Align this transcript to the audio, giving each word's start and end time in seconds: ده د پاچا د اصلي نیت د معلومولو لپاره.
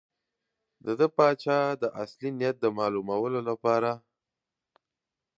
ده 0.83 0.91
د 0.99 1.03
پاچا 1.17 1.59
د 1.81 1.83
اصلي 2.03 2.29
نیت 2.39 2.55
د 2.61 2.65
معلومولو 2.77 3.39
لپاره. 3.49 3.91